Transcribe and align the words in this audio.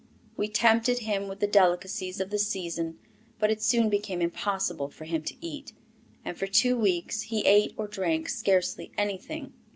We 0.35 0.47
tempted 0.47 0.97
him 0.97 1.27
with 1.27 1.41
the 1.41 1.45
delicacies 1.47 2.19
of 2.19 2.31
the 2.31 2.39
season, 2.39 2.97
but 3.37 3.51
it 3.51 3.61
soon 3.61 3.87
became 3.87 4.19
impossible 4.19 4.89
for 4.89 5.05
him 5.05 5.21
to 5.25 5.35
eat, 5.45 5.73
and 6.25 6.35
for 6.35 6.47
two 6.47 6.75
weeks 6.75 7.21
he 7.21 7.45
ate 7.45 7.75
or 7.77 7.85
drank 7.87 8.27
scarcely 8.27 8.91
anything. 8.97 9.53